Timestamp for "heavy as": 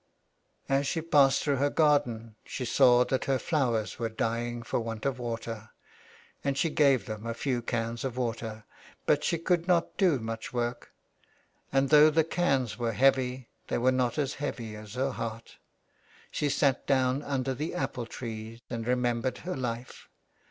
14.41-14.95